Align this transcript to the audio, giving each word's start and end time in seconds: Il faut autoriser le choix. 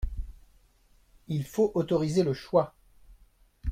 Il 1.27 1.45
faut 1.45 1.71
autoriser 1.75 2.23
le 2.23 2.33
choix. 2.33 2.73